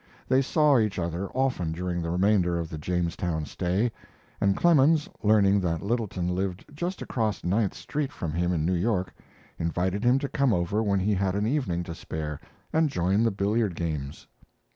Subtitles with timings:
[0.27, 3.91] They saw each other often during the remainder of the Jamestown stay,
[4.41, 9.13] and Clemens, learning that Littleton lived just across Ninth Street from him in New York,
[9.59, 12.39] invited him to come over when he had an evening to spare
[12.73, 14.25] and join the billiard games.